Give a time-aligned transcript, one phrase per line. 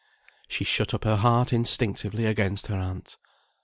[0.47, 3.17] She shut up her heart instinctively against her aunt.